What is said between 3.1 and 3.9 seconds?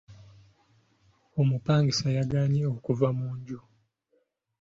mu nnyumba.